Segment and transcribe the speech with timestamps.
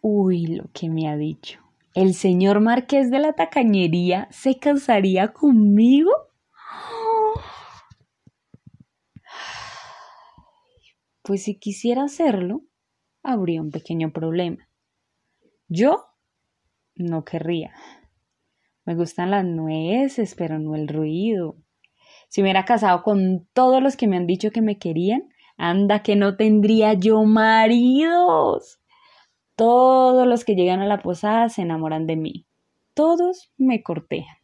[0.00, 1.60] Uy, lo que me ha dicho.
[1.94, 6.12] ¿El señor Marqués de la Tacañería se casaría conmigo?
[11.22, 12.62] Pues si quisiera hacerlo,
[13.22, 14.68] habría un pequeño problema.
[15.68, 16.06] Yo
[16.94, 17.74] no querría.
[18.86, 21.56] Me gustan las nueces, pero no el ruido.
[22.28, 26.02] Si me hubiera casado con todos los que me han dicho que me querían, anda
[26.02, 28.78] que no tendría yo maridos.
[29.58, 32.46] Todos los que llegan a la posada se enamoran de mí.
[32.94, 34.36] Todos me cortejan.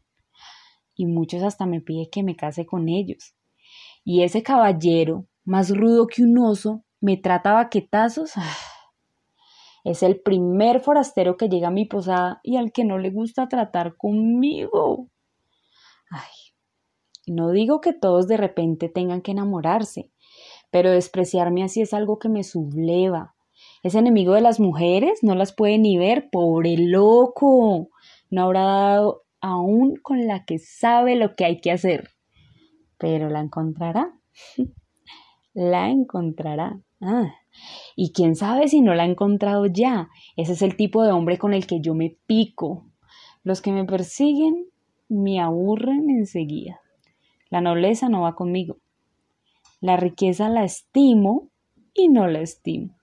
[0.96, 3.36] Y muchos hasta me piden que me case con ellos.
[4.02, 8.32] Y ese caballero, más rudo que un oso, me trata baquetazos.
[8.34, 8.56] Ah,
[9.84, 13.46] es el primer forastero que llega a mi posada y al que no le gusta
[13.46, 15.10] tratar conmigo.
[16.10, 16.54] Ay,
[17.28, 20.10] no digo que todos de repente tengan que enamorarse,
[20.72, 23.33] pero despreciarme así es algo que me subleva.
[23.84, 27.90] Es enemigo de las mujeres, no las puede ni ver, pobre loco.
[28.30, 32.08] No habrá dado aún con la que sabe lo que hay que hacer.
[32.96, 34.10] Pero la encontrará.
[35.52, 36.80] la encontrará.
[37.02, 37.34] Ah,
[37.94, 40.08] y quién sabe si no la ha encontrado ya.
[40.34, 42.86] Ese es el tipo de hombre con el que yo me pico.
[43.42, 44.64] Los que me persiguen
[45.10, 46.80] me aburren enseguida.
[47.50, 48.78] La nobleza no va conmigo.
[49.82, 51.50] La riqueza la estimo
[51.92, 52.96] y no la estimo.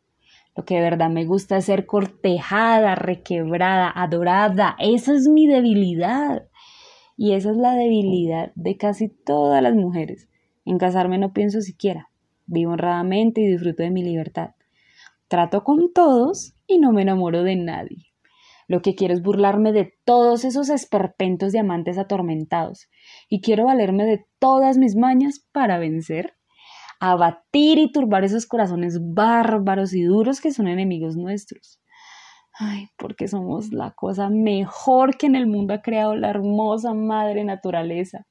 [0.55, 4.75] Lo que de verdad me gusta es ser cortejada, requebrada, adorada.
[4.79, 6.47] Esa es mi debilidad.
[7.15, 10.27] Y esa es la debilidad de casi todas las mujeres.
[10.65, 12.09] En casarme no pienso siquiera.
[12.45, 14.51] Vivo honradamente y disfruto de mi libertad.
[15.27, 18.11] Trato con todos y no me enamoro de nadie.
[18.67, 22.89] Lo que quiero es burlarme de todos esos esperpentos diamantes atormentados
[23.29, 26.35] y quiero valerme de todas mis mañas para vencer,
[27.01, 31.81] abatir y turbar esos corazones bárbaros y duros que son enemigos nuestros.
[32.59, 37.43] Ay, porque somos la cosa mejor que en el mundo ha creado la hermosa madre
[37.43, 38.27] naturaleza.